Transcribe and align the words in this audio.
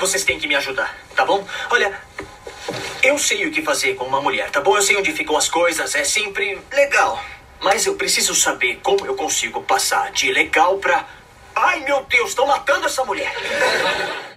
vocês 0.00 0.24
têm 0.24 0.38
que 0.38 0.48
me 0.48 0.54
ajudar, 0.54 0.96
tá 1.14 1.24
bom? 1.24 1.46
Olha, 1.70 1.92
eu 3.02 3.18
sei 3.18 3.46
o 3.46 3.50
que 3.50 3.62
fazer 3.62 3.94
com 3.94 4.04
uma 4.04 4.20
mulher, 4.20 4.50
tá 4.50 4.60
bom? 4.60 4.76
Eu 4.76 4.82
sei 4.82 4.96
onde 4.96 5.12
ficam 5.12 5.36
as 5.36 5.48
coisas, 5.48 5.94
é 5.94 6.04
sempre 6.04 6.58
legal. 6.72 7.22
Mas 7.62 7.84
eu 7.84 7.94
preciso 7.94 8.34
saber 8.34 8.80
como 8.82 9.04
eu 9.04 9.14
consigo 9.14 9.62
passar 9.62 10.10
de 10.12 10.32
legal 10.32 10.78
pra. 10.78 11.06
Ai 11.54 11.80
meu 11.84 12.04
Deus, 12.08 12.30
estão 12.30 12.46
matando 12.46 12.86
essa 12.86 13.04
mulher! 13.04 13.32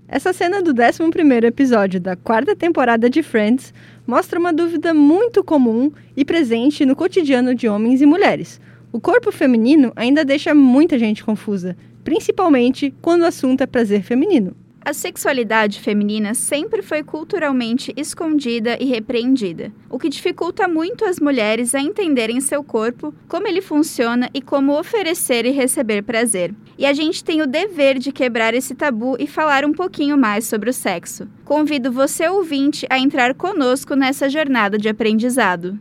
Essa 0.07 0.33
cena 0.33 0.61
do 0.61 0.71
11 0.71 1.47
episódio 1.47 1.99
da 1.99 2.15
quarta 2.15 2.55
temporada 2.55 3.09
de 3.09 3.23
Friends 3.23 3.73
mostra 4.05 4.37
uma 4.37 4.51
dúvida 4.51 4.93
muito 4.93 5.43
comum 5.43 5.91
e 6.15 6.25
presente 6.25 6.85
no 6.85 6.95
cotidiano 6.95 7.55
de 7.55 7.69
homens 7.69 8.01
e 8.01 8.05
mulheres. 8.05 8.59
O 8.91 8.99
corpo 8.99 9.31
feminino 9.31 9.93
ainda 9.95 10.25
deixa 10.25 10.53
muita 10.53 10.99
gente 10.99 11.23
confusa, 11.23 11.75
principalmente 12.03 12.93
quando 13.01 13.21
o 13.21 13.25
assunto 13.25 13.61
é 13.61 13.65
prazer 13.65 14.03
feminino. 14.03 14.55
A 14.85 14.91
sexualidade 14.91 15.79
feminina 15.79 16.33
sempre 16.33 16.81
foi 16.81 17.03
culturalmente 17.03 17.93
escondida 17.95 18.77
e 18.81 18.83
repreendida, 18.83 19.71
o 19.89 19.97
que 19.97 20.09
dificulta 20.09 20.67
muito 20.67 21.05
as 21.05 21.21
mulheres 21.21 21.73
a 21.73 21.79
entenderem 21.79 22.41
seu 22.41 22.61
corpo, 22.61 23.13
como 23.29 23.47
ele 23.47 23.61
funciona 23.61 24.29
e 24.33 24.41
como 24.41 24.77
oferecer 24.77 25.45
e 25.45 25.51
receber 25.51 26.03
prazer. 26.03 26.53
E 26.77 26.85
a 26.85 26.91
gente 26.91 27.23
tem 27.23 27.41
o 27.41 27.47
dever 27.47 27.97
de 27.97 28.11
quebrar 28.11 28.53
esse 28.53 28.75
tabu 28.75 29.15
e 29.17 29.25
falar 29.25 29.63
um 29.63 29.71
pouquinho 29.71 30.17
mais 30.17 30.47
sobre 30.47 30.69
o 30.69 30.73
sexo. 30.73 31.29
Convido 31.45 31.89
você, 31.89 32.27
ouvinte, 32.27 32.85
a 32.89 32.99
entrar 32.99 33.33
conosco 33.35 33.95
nessa 33.95 34.27
jornada 34.27 34.77
de 34.77 34.89
aprendizado. 34.89 35.79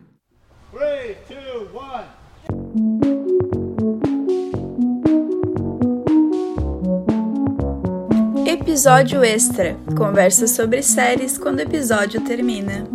Three, 0.72 1.16
Episódio 8.62 9.24
extra. 9.24 9.76
Conversa 9.98 10.46
sobre 10.46 10.84
séries 10.84 11.36
quando 11.36 11.58
o 11.58 11.62
episódio 11.62 12.20
termina. 12.20 12.86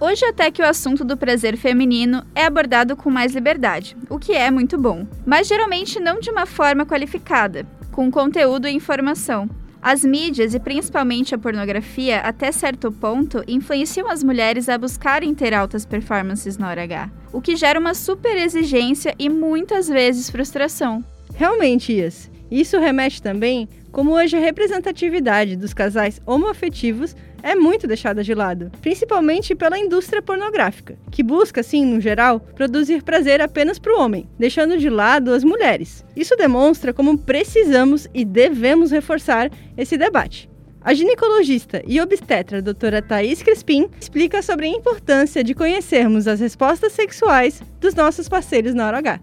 Hoje 0.00 0.24
até 0.24 0.50
que 0.50 0.62
o 0.62 0.66
assunto 0.66 1.04
do 1.04 1.14
prazer 1.14 1.58
feminino 1.58 2.24
é 2.34 2.46
abordado 2.46 2.96
com 2.96 3.10
mais 3.10 3.34
liberdade, 3.34 3.94
o 4.08 4.18
que 4.18 4.32
é 4.32 4.50
muito 4.50 4.78
bom, 4.78 5.06
mas 5.26 5.46
geralmente 5.46 6.00
não 6.00 6.18
de 6.18 6.30
uma 6.30 6.46
forma 6.46 6.86
qualificada, 6.86 7.66
com 7.92 8.10
conteúdo 8.10 8.66
e 8.66 8.72
informação. 8.72 9.46
As 9.84 10.02
mídias 10.02 10.54
e 10.54 10.58
principalmente 10.58 11.34
a 11.34 11.38
pornografia, 11.38 12.20
até 12.20 12.50
certo 12.50 12.90
ponto, 12.90 13.44
influenciam 13.46 14.08
as 14.08 14.24
mulheres 14.24 14.66
a 14.70 14.78
buscarem 14.78 15.34
ter 15.34 15.52
altas 15.52 15.84
performances 15.84 16.56
na 16.56 16.70
hora 16.70 16.84
H, 16.84 17.10
o 17.30 17.38
que 17.38 17.54
gera 17.54 17.78
uma 17.78 17.92
super 17.92 18.34
exigência 18.34 19.14
e 19.18 19.28
muitas 19.28 19.86
vezes 19.86 20.30
frustração. 20.30 21.04
Realmente, 21.34 21.92
Ias. 21.92 22.30
Isso 22.50 22.78
remete 22.78 23.20
também 23.20 23.68
como 23.92 24.12
hoje 24.12 24.38
a 24.38 24.40
representatividade 24.40 25.54
dos 25.54 25.74
casais 25.74 26.18
homoafetivos 26.24 27.14
é 27.44 27.54
muito 27.54 27.86
deixada 27.86 28.24
de 28.24 28.32
lado, 28.32 28.72
principalmente 28.80 29.54
pela 29.54 29.78
indústria 29.78 30.22
pornográfica, 30.22 30.96
que 31.10 31.22
busca, 31.22 31.60
assim, 31.60 31.84
no 31.84 32.00
geral, 32.00 32.40
produzir 32.40 33.02
prazer 33.02 33.42
apenas 33.42 33.78
para 33.78 33.94
o 33.94 34.00
homem, 34.00 34.26
deixando 34.38 34.78
de 34.78 34.88
lado 34.88 35.30
as 35.30 35.44
mulheres. 35.44 36.02
Isso 36.16 36.34
demonstra 36.36 36.94
como 36.94 37.18
precisamos 37.18 38.08
e 38.14 38.24
devemos 38.24 38.90
reforçar 38.90 39.50
esse 39.76 39.98
debate. 39.98 40.48
A 40.80 40.94
ginecologista 40.94 41.82
e 41.86 42.00
obstetra 42.00 42.62
doutora 42.62 43.02
Thais 43.02 43.42
Crespim 43.42 43.90
explica 44.00 44.40
sobre 44.40 44.64
a 44.64 44.70
importância 44.70 45.44
de 45.44 45.54
conhecermos 45.54 46.26
as 46.26 46.40
respostas 46.40 46.92
sexuais 46.92 47.62
dos 47.78 47.94
nossos 47.94 48.26
parceiros 48.26 48.72
na 48.72 48.86
hora 48.86 48.98
H. 48.98 49.20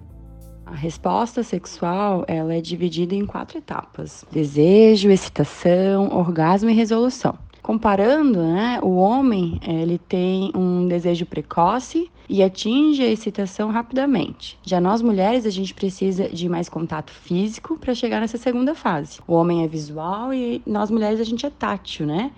A 0.65 0.75
resposta 0.75 1.41
sexual 1.41 2.23
ela 2.27 2.53
é 2.53 2.61
dividida 2.61 3.15
em 3.15 3.25
quatro 3.25 3.57
etapas: 3.57 4.23
desejo, 4.31 5.09
excitação, 5.09 6.15
orgasmo 6.15 6.69
e 6.69 6.73
resolução. 6.73 7.37
Comparando, 7.61 8.41
né, 8.41 8.79
o 8.81 8.95
homem 8.95 9.59
ele 9.61 9.99
tem 9.99 10.51
um 10.55 10.87
desejo 10.87 11.25
precoce 11.25 12.09
e 12.27 12.41
atinge 12.41 13.03
a 13.03 13.07
excitação 13.07 13.69
rapidamente. 13.69 14.57
Já 14.63 14.81
nós 14.81 15.01
mulheres 15.01 15.45
a 15.45 15.49
gente 15.49 15.73
precisa 15.73 16.27
de 16.29 16.49
mais 16.49 16.67
contato 16.67 17.11
físico 17.11 17.77
para 17.77 17.93
chegar 17.93 18.19
nessa 18.19 18.37
segunda 18.37 18.73
fase. 18.73 19.19
O 19.27 19.33
homem 19.33 19.63
é 19.63 19.67
visual 19.67 20.33
e 20.33 20.61
nós 20.65 20.89
mulheres 20.89 21.19
a 21.19 21.23
gente 21.23 21.45
é 21.45 21.49
tátil, 21.49 22.07
né? 22.07 22.31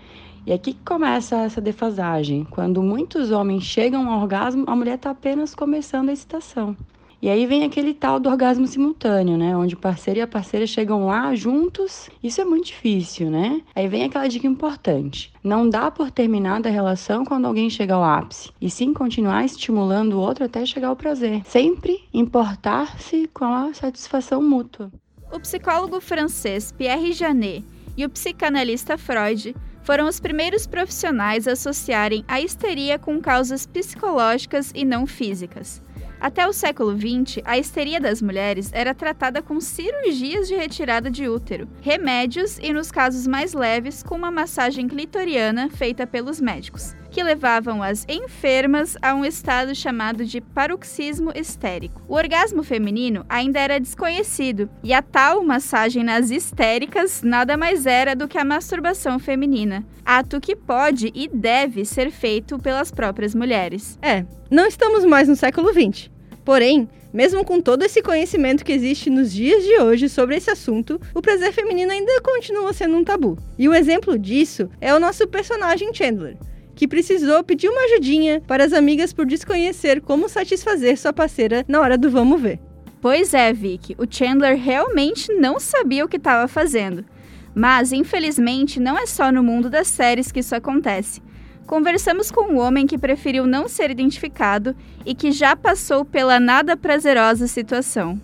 E 0.45 0.51
aqui 0.51 0.73
que 0.73 0.83
começa 0.83 1.37
essa 1.37 1.61
defasagem. 1.61 2.45
Quando 2.49 2.83
muitos 2.83 3.31
homens 3.31 3.63
chegam 3.63 4.11
ao 4.11 4.21
orgasmo, 4.21 4.65
a 4.67 4.75
mulher 4.75 4.95
está 4.95 5.11
apenas 5.11 5.55
começando 5.55 6.09
a 6.09 6.13
excitação. 6.13 6.75
E 7.23 7.29
aí 7.29 7.45
vem 7.45 7.63
aquele 7.63 7.93
tal 7.93 8.19
do 8.19 8.27
orgasmo 8.27 8.67
simultâneo, 8.67 9.37
né? 9.37 9.55
Onde 9.55 9.75
o 9.75 9.77
parceiro 9.77 10.19
e 10.19 10.21
a 10.21 10.27
parceira 10.27 10.67
chegam 10.67 11.05
lá 11.05 11.33
juntos. 11.33 12.09
Isso 12.21 12.41
é 12.41 12.43
muito 12.43 12.65
difícil, 12.65 13.31
né? 13.31 13.61
Aí 13.73 13.87
vem 13.87 14.03
aquela 14.03 14.27
dica 14.27 14.45
importante. 14.45 15.31
Não 15.41 15.69
dá 15.69 15.89
por 15.89 16.11
terminada 16.11 16.67
a 16.67 16.71
relação 16.71 17.23
quando 17.23 17.45
alguém 17.45 17.69
chega 17.69 17.93
ao 17.93 18.03
ápice, 18.03 18.51
e 18.59 18.69
sim 18.69 18.93
continuar 18.93 19.45
estimulando 19.45 20.15
o 20.15 20.19
outro 20.19 20.43
até 20.43 20.65
chegar 20.65 20.89
ao 20.89 20.97
prazer. 20.97 21.41
Sempre 21.45 22.03
importar-se 22.13 23.29
com 23.33 23.45
a 23.45 23.73
satisfação 23.73 24.43
mútua. 24.43 24.91
O 25.31 25.39
psicólogo 25.39 26.01
francês 26.01 26.73
Pierre 26.73 27.13
Janet 27.13 27.63
e 27.95 28.03
o 28.03 28.09
psicanalista 28.09 28.97
Freud 28.97 29.55
foram 29.81 30.09
os 30.09 30.19
primeiros 30.19 30.67
profissionais 30.67 31.47
a 31.47 31.53
associarem 31.53 32.25
a 32.27 32.41
histeria 32.41 32.99
com 32.99 33.21
causas 33.21 33.65
psicológicas 33.65 34.73
e 34.75 34.83
não 34.83 35.07
físicas. 35.07 35.81
Até 36.23 36.47
o 36.47 36.53
século 36.53 36.97
XX, 36.97 37.41
a 37.43 37.57
histeria 37.57 37.99
das 37.99 38.21
mulheres 38.21 38.71
era 38.71 38.93
tratada 38.93 39.41
com 39.41 39.59
cirurgias 39.59 40.47
de 40.47 40.55
retirada 40.55 41.11
de 41.11 41.27
útero, 41.27 41.67
remédios 41.81 42.57
e, 42.59 42.71
nos 42.71 42.89
casos 42.89 43.27
mais 43.27 43.51
leves, 43.51 44.01
com 44.01 44.15
uma 44.15 44.31
massagem 44.31 44.87
clitoriana 44.87 45.69
feita 45.69 46.07
pelos 46.07 46.39
médicos, 46.39 46.95
que 47.11 47.21
levavam 47.21 47.83
as 47.83 48.05
enfermas 48.07 48.95
a 49.01 49.13
um 49.13 49.25
estado 49.25 49.75
chamado 49.75 50.23
de 50.23 50.39
paroxismo 50.39 51.33
histérico. 51.35 52.01
O 52.07 52.15
orgasmo 52.15 52.63
feminino 52.63 53.25
ainda 53.27 53.59
era 53.59 53.77
desconhecido, 53.77 54.69
e 54.81 54.93
a 54.93 55.01
tal 55.01 55.43
massagem 55.43 56.05
nas 56.05 56.31
histéricas 56.31 57.21
nada 57.21 57.57
mais 57.57 57.85
era 57.85 58.15
do 58.15 58.29
que 58.29 58.37
a 58.37 58.45
masturbação 58.45 59.19
feminina, 59.19 59.85
ato 60.05 60.39
que 60.39 60.55
pode 60.55 61.11
e 61.13 61.27
deve 61.27 61.83
ser 61.83 62.11
feito 62.11 62.57
pelas 62.59 62.91
próprias 62.91 63.35
mulheres. 63.35 63.99
É, 64.01 64.25
não 64.49 64.65
estamos 64.65 65.03
mais 65.03 65.27
no 65.27 65.35
século 65.35 65.67
XX. 65.73 66.12
Porém, 66.43 66.89
mesmo 67.13 67.45
com 67.45 67.61
todo 67.61 67.83
esse 67.83 68.01
conhecimento 68.01 68.65
que 68.65 68.71
existe 68.71 69.09
nos 69.09 69.31
dias 69.31 69.63
de 69.63 69.79
hoje 69.79 70.09
sobre 70.09 70.35
esse 70.35 70.49
assunto, 70.49 70.99
o 71.13 71.21
prazer 71.21 71.53
feminino 71.53 71.91
ainda 71.91 72.21
continua 72.21 72.73
sendo 72.73 72.97
um 72.97 73.03
tabu. 73.03 73.37
E 73.57 73.69
o 73.69 73.73
exemplo 73.73 74.17
disso 74.17 74.69
é 74.81 74.93
o 74.93 74.99
nosso 74.99 75.27
personagem 75.27 75.93
Chandler, 75.93 76.37
que 76.75 76.87
precisou 76.87 77.43
pedir 77.43 77.69
uma 77.69 77.83
ajudinha 77.83 78.41
para 78.41 78.65
as 78.65 78.73
amigas 78.73 79.13
por 79.13 79.25
desconhecer 79.25 80.01
como 80.01 80.27
satisfazer 80.27 80.97
sua 80.97 81.13
parceira 81.13 81.63
na 81.67 81.79
hora 81.79 81.97
do 81.97 82.09
vamos 82.09 82.41
ver. 82.41 82.59
Pois 82.99 83.33
é, 83.33 83.51
Vicky, 83.53 83.95
o 83.97 84.05
Chandler 84.09 84.57
realmente 84.57 85.31
não 85.33 85.59
sabia 85.59 86.05
o 86.05 86.07
que 86.07 86.17
estava 86.17 86.47
fazendo. 86.47 87.05
Mas, 87.53 87.91
infelizmente, 87.91 88.79
não 88.79 88.97
é 88.97 89.05
só 89.05 89.31
no 89.31 89.43
mundo 89.43 89.69
das 89.69 89.87
séries 89.87 90.31
que 90.31 90.39
isso 90.39 90.55
acontece. 90.55 91.21
Conversamos 91.65 92.29
com 92.29 92.53
um 92.53 92.59
homem 92.59 92.85
que 92.85 92.97
preferiu 92.97 93.47
não 93.47 93.67
ser 93.67 93.89
identificado 93.89 94.75
e 95.05 95.15
que 95.15 95.31
já 95.31 95.55
passou 95.55 96.03
pela 96.03 96.39
nada 96.39 96.75
prazerosa 96.75 97.47
situação. 97.47 98.19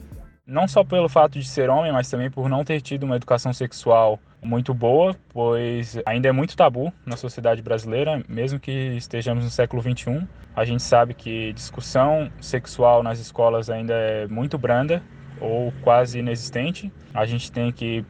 Não 0.46 0.68
só 0.68 0.84
pelo 0.84 1.08
fato 1.08 1.40
de 1.40 1.48
ser 1.48 1.70
homem, 1.70 1.92
mas 1.92 2.10
também 2.10 2.30
por 2.30 2.50
não 2.50 2.64
ter 2.64 2.82
tido 2.82 3.04
uma 3.04 3.16
educação 3.16 3.54
sexual 3.54 4.20
muito 4.42 4.74
boa, 4.74 5.16
pois 5.30 5.98
ainda 6.06 6.28
é 6.28 6.32
muito 6.32 6.56
tabu 6.56 6.92
na 7.06 7.16
sociedade 7.16 7.62
brasileira, 7.62 8.24
mesmo 8.28 8.60
que 8.60 8.72
estejamos 8.98 9.44
no 9.44 9.50
século 9.50 9.82
XXI. 9.82 10.28
A 10.56 10.66
gente 10.66 10.84
sabe 10.84 11.14
que 11.14 11.54
discussão 11.54 12.32
sexual 12.42 13.04
nas 13.04 13.20
escolas 13.20 13.70
ainda 13.70 13.94
é 13.94 14.28
muito 14.28 14.58
branda 14.58 15.02
ou 15.40 15.72
quase 15.82 16.20
inexistente. 16.20 16.92
A 17.14 17.26
gente 17.26 17.52
tem 17.52 17.72
que 17.72 18.03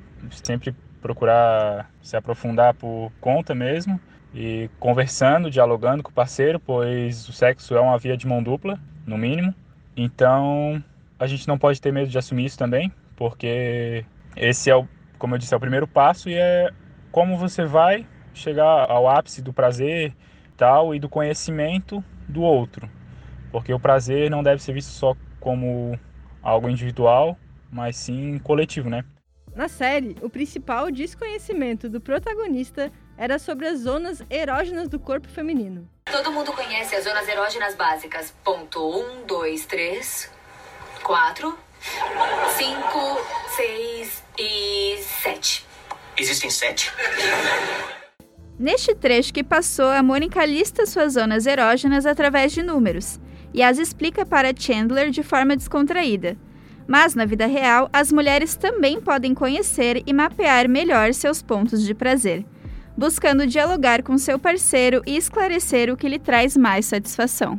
sempre 0.43 0.73
procurar 1.01 1.89
se 2.01 2.17
aprofundar 2.17 2.73
por 2.73 3.11
conta 3.21 3.53
mesmo 3.53 3.99
e 4.33 4.69
conversando, 4.79 5.49
dialogando 5.49 6.03
com 6.03 6.11
o 6.11 6.13
parceiro, 6.13 6.59
pois 6.59 7.27
o 7.27 7.33
sexo 7.33 7.75
é 7.75 7.79
uma 7.79 7.97
via 7.97 8.15
de 8.15 8.27
mão 8.27 8.43
dupla, 8.43 8.79
no 9.05 9.17
mínimo. 9.17 9.53
Então, 9.95 10.83
a 11.19 11.27
gente 11.27 11.47
não 11.47 11.57
pode 11.57 11.81
ter 11.81 11.91
medo 11.91 12.09
de 12.09 12.17
assumir 12.17 12.45
isso 12.45 12.57
também, 12.57 12.91
porque 13.15 14.05
esse 14.35 14.69
é 14.69 14.75
o, 14.75 14.87
como 15.17 15.35
eu 15.35 15.39
disse, 15.39 15.53
é 15.53 15.57
o 15.57 15.59
primeiro 15.59 15.87
passo 15.87 16.29
e 16.29 16.35
é 16.35 16.69
como 17.11 17.37
você 17.37 17.65
vai 17.65 18.05
chegar 18.33 18.89
ao 18.89 19.07
ápice 19.07 19.41
do 19.41 19.51
prazer 19.51 20.13
tal 20.55 20.93
e 20.93 20.99
do 20.99 21.09
conhecimento 21.09 22.03
do 22.27 22.41
outro. 22.41 22.89
Porque 23.51 23.73
o 23.73 23.79
prazer 23.79 24.29
não 24.29 24.43
deve 24.43 24.61
ser 24.61 24.73
visto 24.73 24.89
só 24.89 25.15
como 25.39 25.99
algo 26.41 26.69
individual, 26.69 27.37
mas 27.71 27.95
sim 27.95 28.37
coletivo, 28.39 28.89
né? 28.89 29.03
Na 29.55 29.67
série, 29.67 30.15
o 30.21 30.29
principal 30.29 30.91
desconhecimento 30.91 31.89
do 31.89 31.99
protagonista 31.99 32.91
era 33.19 33.37
sobre 33.37 33.67
as 33.67 33.79
zonas 33.79 34.23
erógenas 34.29 34.87
do 34.87 34.97
corpo 34.97 35.27
feminino. 35.27 35.85
Todo 36.09 36.31
mundo 36.31 36.53
conhece 36.53 36.95
as 36.95 37.03
zonas 37.03 37.27
erógenas 37.27 37.75
básicas. 37.75 38.33
Ponto 38.45 38.79
1, 38.79 39.25
2, 39.27 39.65
3. 39.65 40.31
quatro, 41.03 41.57
cinco, 42.57 43.19
seis 43.55 44.23
e 44.37 44.97
sete. 45.21 45.65
Existem 46.17 46.49
sete? 46.49 46.91
Neste 48.57 48.95
trecho 48.95 49.33
que 49.33 49.43
passou, 49.43 49.87
a 49.87 50.03
Mônica 50.03 50.45
lista 50.45 50.85
suas 50.85 51.13
zonas 51.13 51.45
erógenas 51.45 52.05
através 52.05 52.51
de 52.53 52.61
números 52.61 53.19
e 53.53 53.63
as 53.63 53.77
explica 53.79 54.25
para 54.25 54.53
Chandler 54.57 55.09
de 55.09 55.23
forma 55.23 55.55
descontraída. 55.55 56.37
Mas 56.87 57.15
na 57.15 57.25
vida 57.25 57.45
real, 57.45 57.89
as 57.93 58.11
mulheres 58.11 58.55
também 58.55 58.99
podem 58.99 59.33
conhecer 59.33 60.03
e 60.05 60.13
mapear 60.13 60.67
melhor 60.67 61.13
seus 61.13 61.41
pontos 61.41 61.85
de 61.85 61.93
prazer, 61.93 62.45
buscando 62.99 63.47
dialogar 63.47 64.03
com 64.03 64.17
seu 64.17 64.37
parceiro 64.37 65.01
e 65.07 65.15
esclarecer 65.15 65.89
o 65.89 65.95
que 65.95 66.09
lhe 66.09 66.19
traz 66.19 66.57
mais 66.57 66.85
satisfação. 66.85 67.57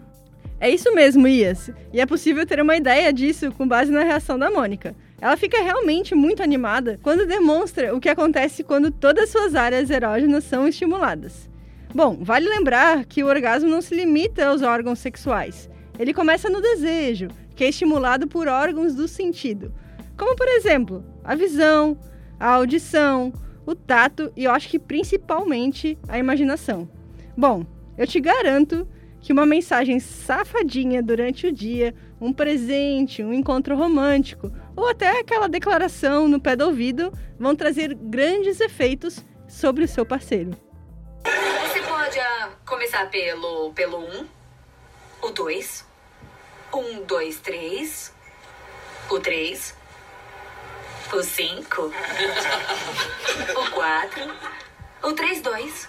É 0.60 0.68
isso 0.68 0.94
mesmo, 0.94 1.26
Ias. 1.26 1.70
E 1.94 1.98
é 1.98 2.04
possível 2.04 2.44
ter 2.44 2.60
uma 2.60 2.76
ideia 2.76 3.10
disso 3.10 3.50
com 3.52 3.66
base 3.66 3.90
na 3.90 4.02
reação 4.02 4.38
da 4.38 4.50
Mônica. 4.50 4.94
Ela 5.18 5.38
fica 5.38 5.62
realmente 5.62 6.14
muito 6.14 6.42
animada 6.42 7.00
quando 7.02 7.26
demonstra 7.26 7.96
o 7.96 8.00
que 8.00 8.10
acontece 8.10 8.62
quando 8.62 8.90
todas 8.90 9.30
suas 9.30 9.54
áreas 9.54 9.88
erógenas 9.88 10.44
são 10.44 10.68
estimuladas. 10.68 11.48
Bom, 11.94 12.18
vale 12.20 12.46
lembrar 12.46 13.06
que 13.06 13.24
o 13.24 13.26
orgasmo 13.26 13.70
não 13.70 13.80
se 13.80 13.94
limita 13.94 14.46
aos 14.46 14.60
órgãos 14.60 14.98
sexuais. 14.98 15.70
Ele 15.98 16.12
começa 16.12 16.50
no 16.50 16.60
desejo, 16.60 17.28
que 17.56 17.64
é 17.64 17.70
estimulado 17.70 18.28
por 18.28 18.46
órgãos 18.46 18.94
do 18.94 19.08
sentido, 19.08 19.72
como 20.18 20.36
por 20.36 20.48
exemplo, 20.48 21.02
a 21.24 21.34
visão, 21.34 21.98
a 22.38 22.50
audição, 22.50 23.32
o 23.70 23.74
tato 23.74 24.32
e 24.36 24.44
eu 24.44 24.50
acho 24.50 24.68
que 24.68 24.78
principalmente 24.78 25.96
a 26.08 26.18
imaginação. 26.18 26.88
Bom, 27.36 27.64
eu 27.96 28.06
te 28.06 28.20
garanto 28.20 28.86
que 29.20 29.32
uma 29.32 29.46
mensagem 29.46 30.00
safadinha 30.00 31.02
durante 31.02 31.46
o 31.46 31.52
dia, 31.52 31.94
um 32.20 32.32
presente, 32.32 33.22
um 33.22 33.32
encontro 33.32 33.76
romântico 33.76 34.50
ou 34.74 34.88
até 34.88 35.20
aquela 35.20 35.48
declaração 35.48 36.26
no 36.26 36.40
pé 36.40 36.56
do 36.56 36.64
ouvido 36.64 37.12
vão 37.38 37.54
trazer 37.54 37.94
grandes 37.94 38.60
efeitos 38.60 39.24
sobre 39.46 39.84
o 39.84 39.88
seu 39.88 40.04
parceiro. 40.04 40.50
Você 41.22 41.82
pode 41.82 42.18
uh, 42.18 42.52
começar 42.66 43.08
pelo 43.10 43.72
pelo 43.72 43.98
um, 43.98 44.26
o 45.22 45.30
dois, 45.30 45.86
um, 46.74 47.02
dois, 47.04 47.38
três, 47.40 48.12
o 49.10 49.20
três, 49.20 49.76
o 51.12 51.22
5, 51.22 51.82
o 51.82 53.70
4, 53.70 54.36
o 55.02 55.12
3, 55.12 55.42
2, 55.42 55.88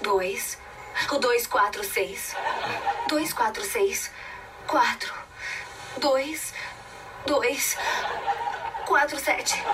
2, 0.00 0.58
o 1.10 1.18
2, 1.18 1.46
4, 1.48 1.84
6, 1.84 2.36
2, 3.08 3.32
4, 3.32 3.64
6, 3.64 4.10
4, 4.68 5.14
2, 5.98 6.54
2, 7.26 7.78
4, 8.86 9.18
7, 9.18 9.64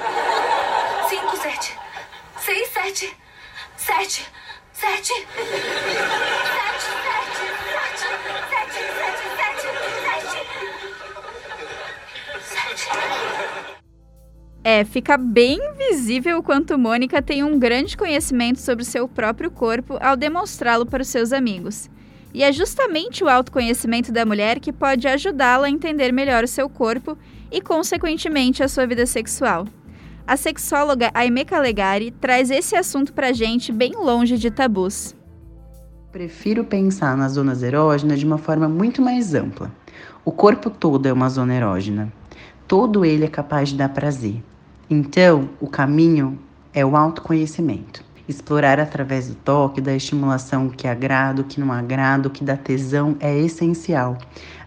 5, 1.08 1.36
7, 1.36 1.78
6, 2.38 2.68
7, 2.68 3.16
7, 3.76 4.26
7. 4.72 6.57
É, 14.70 14.84
fica 14.84 15.16
bem 15.16 15.58
visível 15.78 16.36
o 16.36 16.42
quanto 16.42 16.78
Mônica 16.78 17.22
tem 17.22 17.42
um 17.42 17.58
grande 17.58 17.96
conhecimento 17.96 18.60
sobre 18.60 18.84
seu 18.84 19.08
próprio 19.08 19.50
corpo 19.50 19.96
ao 19.98 20.14
demonstrá-lo 20.14 20.84
para 20.84 21.00
os 21.00 21.08
seus 21.08 21.32
amigos. 21.32 21.88
E 22.34 22.42
é 22.42 22.52
justamente 22.52 23.24
o 23.24 23.30
autoconhecimento 23.30 24.12
da 24.12 24.26
mulher 24.26 24.60
que 24.60 24.70
pode 24.70 25.08
ajudá-la 25.08 25.68
a 25.68 25.70
entender 25.70 26.12
melhor 26.12 26.44
o 26.44 26.46
seu 26.46 26.68
corpo 26.68 27.16
e, 27.50 27.62
consequentemente, 27.62 28.62
a 28.62 28.68
sua 28.68 28.86
vida 28.86 29.06
sexual. 29.06 29.66
A 30.26 30.36
sexóloga 30.36 31.10
Aime 31.14 31.46
Calegari 31.46 32.10
traz 32.10 32.50
esse 32.50 32.76
assunto 32.76 33.14
pra 33.14 33.32
gente 33.32 33.72
bem 33.72 33.92
longe 33.92 34.36
de 34.36 34.50
tabus. 34.50 35.16
Prefiro 36.12 36.62
pensar 36.62 37.16
nas 37.16 37.32
zonas 37.32 37.62
erógenas 37.62 38.20
de 38.20 38.26
uma 38.26 38.36
forma 38.36 38.68
muito 38.68 39.00
mais 39.00 39.32
ampla. 39.32 39.72
O 40.26 40.30
corpo 40.30 40.68
todo 40.68 41.06
é 41.06 41.12
uma 41.14 41.30
zona 41.30 41.54
erógena. 41.54 42.12
Todo 42.66 43.02
ele 43.02 43.24
é 43.24 43.28
capaz 43.28 43.70
de 43.70 43.76
dar 43.76 43.88
prazer. 43.88 44.42
Então, 44.90 45.50
o 45.60 45.66
caminho 45.66 46.38
é 46.72 46.82
o 46.82 46.96
autoconhecimento. 46.96 48.02
Explorar 48.26 48.80
através 48.80 49.28
do 49.28 49.34
toque, 49.34 49.82
da 49.82 49.94
estimulação 49.94 50.68
o 50.68 50.70
que 50.70 50.88
agrada, 50.88 51.42
o 51.42 51.44
que 51.44 51.60
não 51.60 51.70
agrada, 51.70 52.26
o 52.26 52.30
que 52.30 52.42
dá 52.42 52.56
tesão 52.56 53.14
é 53.20 53.38
essencial. 53.38 54.16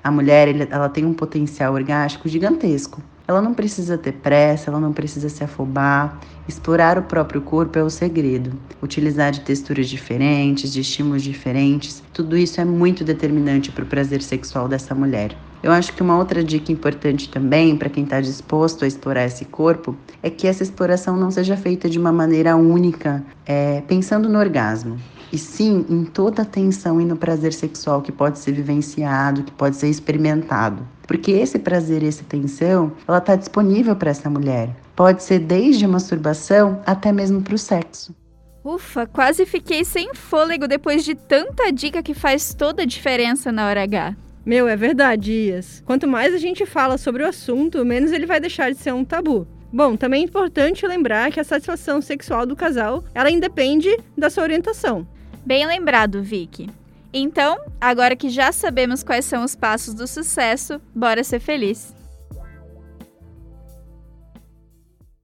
A 0.03 0.12
mulher 0.12 0.68
ela 0.69 0.89
tem 0.89 1.06
um 1.06 1.13
potencial 1.13 1.73
orgástico 1.73 2.29
gigantesco. 2.29 3.01
Ela 3.27 3.41
não 3.41 3.56
precisa 3.56 3.97
ter 3.97 4.12
pressa, 4.12 4.69
ela 4.69 4.79
não 4.79 4.94
precisa 4.94 5.27
se 5.27 5.44
afobar. 5.44 6.19
Explorar 6.47 7.00
o 7.00 7.03
próprio 7.03 7.41
corpo 7.41 7.79
é 7.79 7.83
o 7.83 7.89
segredo. 7.89 8.53
Utilizar 8.79 9.31
de 9.31 9.41
texturas 9.41 9.89
diferentes, 9.89 10.71
de 10.71 10.81
estímulos 10.81 11.24
diferentes, 11.24 12.03
tudo 12.13 12.38
isso 12.38 12.62
é 12.62 12.65
muito 12.65 13.03
determinante 13.03 13.71
para 13.71 13.83
o 13.83 13.88
prazer 13.88 14.21
sexual 14.21 14.67
dessa 14.67 14.94
mulher. 14.94 15.35
Eu 15.63 15.72
acho 15.72 15.94
que 15.94 16.02
uma 16.02 16.18
outra 16.18 16.44
dica 16.44 16.72
importante 16.72 17.30
também 17.30 17.78
para 17.78 17.90
quem 17.90 18.04
está 18.04 18.19
disposto 18.19 18.84
a 18.84 18.88
explorar 18.88 19.25
esse 19.25 19.46
corpo 19.46 19.96
é 20.24 20.30
que 20.30 20.48
essa 20.48 20.63
exploração 20.63 21.16
não 21.16 21.30
seja 21.30 21.56
feita 21.56 21.88
de 21.88 22.00
uma 22.00 22.12
maneira 22.12 22.56
única, 22.56 23.24
é, 23.46 23.81
pensando 23.81 24.28
no 24.28 24.40
orgasmo, 24.40 24.98
e 25.31 25.38
sim 25.38 25.86
em 25.88 26.04
toda 26.04 26.42
a 26.42 26.46
tensão 26.46 27.00
e 27.00 27.06
no 27.06 27.16
prazer 27.16 27.54
sexual 27.54 28.02
que 28.02 28.12
pode 28.12 28.40
ser 28.40 28.54
vivenciado, 28.54 29.44
que 29.44 29.52
pode 29.52 29.75
ser 29.75 29.88
experimentado. 29.88 30.86
Porque 31.06 31.31
esse 31.31 31.60
prazer 31.60 32.02
e 32.02 32.08
essa 32.08 32.24
tensão, 32.24 32.92
ela 33.08 33.19
está 33.19 33.36
disponível 33.36 33.96
para 33.96 34.10
essa 34.10 34.30
mulher. 34.30 34.75
Pode 34.96 35.22
ser 35.22 35.40
desde 35.40 35.86
a 35.86 35.88
masturbação 35.88 36.81
até 36.86 37.12
mesmo 37.12 37.42
para 37.42 37.56
o 37.56 37.58
sexo. 37.58 38.16
Ufa, 38.63 39.06
quase 39.06 39.46
fiquei 39.46 39.84
sem 39.84 40.13
fôlego 40.13 40.68
depois 40.68 41.04
de 41.04 41.16
tanta 41.16 41.72
dica 41.72 42.02
que 42.02 42.13
faz 42.13 42.54
toda 42.54 42.84
a 42.84 42.86
diferença 42.86 43.52
na 43.52 43.68
hora 43.68 43.84
H. 43.84 44.16
Meu, 44.45 44.67
é 44.67 44.75
verdade, 44.75 45.31
Ias. 45.31 45.83
Quanto 45.85 46.07
mais 46.07 46.33
a 46.33 46.38
gente 46.38 46.65
fala 46.65 46.97
sobre 46.97 47.23
o 47.23 47.27
assunto, 47.27 47.85
menos 47.85 48.11
ele 48.11 48.25
vai 48.25 48.39
deixar 48.39 48.71
de 48.71 48.77
ser 48.77 48.91
um 48.91 49.05
tabu. 49.05 49.47
Bom, 49.71 49.95
também 49.95 50.21
é 50.21 50.25
importante 50.25 50.85
lembrar 50.85 51.31
que 51.31 51.39
a 51.39 51.43
satisfação 51.43 52.01
sexual 52.01 52.45
do 52.45 52.55
casal, 52.55 53.03
ela 53.13 53.31
independe 53.31 53.95
da 54.17 54.29
sua 54.29 54.43
orientação. 54.43 55.07
Bem 55.45 55.65
lembrado, 55.65 56.21
Vicky. 56.21 56.69
Então, 57.13 57.59
agora 57.79 58.15
que 58.15 58.29
já 58.29 58.51
sabemos 58.51 59.03
quais 59.03 59.25
são 59.25 59.43
os 59.43 59.55
passos 59.55 59.93
do 59.93 60.07
sucesso, 60.07 60.81
bora 60.93 61.23
ser 61.23 61.39
feliz. 61.39 61.93